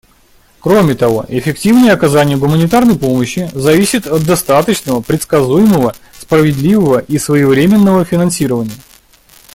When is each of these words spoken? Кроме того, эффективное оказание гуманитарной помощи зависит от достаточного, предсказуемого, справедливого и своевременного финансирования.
Кроме 0.61 0.95
того, 0.95 1.25
эффективное 1.27 1.93
оказание 1.93 2.35
гуманитарной 2.35 2.97
помощи 2.97 3.51
зависит 3.53 4.07
от 4.07 4.23
достаточного, 4.25 5.01
предсказуемого, 5.01 5.93
справедливого 6.19 6.97
и 6.97 7.19
своевременного 7.19 8.03
финансирования. 8.03 8.71